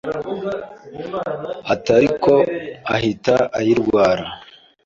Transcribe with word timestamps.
atariko 1.73 2.33
ahita 2.95 3.35
ayirwara 3.59 4.25